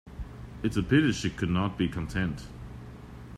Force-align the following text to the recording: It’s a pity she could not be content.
It’s 0.63 0.77
a 0.77 0.81
pity 0.81 1.11
she 1.11 1.29
could 1.29 1.51
not 1.51 1.77
be 1.77 1.87
content. 1.87 2.47